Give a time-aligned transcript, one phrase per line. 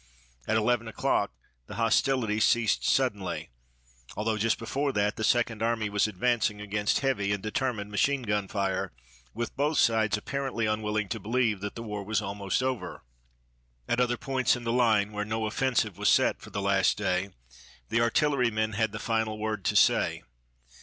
[0.47, 1.31] At eleven o'clock
[1.67, 3.51] the hostilities ceased suddenly,
[4.17, 8.47] although just before that the Second Army was advancing against heavy and determined machine gun
[8.47, 8.93] fire,
[9.35, 13.03] with both sides apparently unwilling to believe that the war was almost over.
[13.87, 17.29] At other points in the line where no offensive was set for the last day,
[17.89, 20.23] the artillerymen had the final word to say.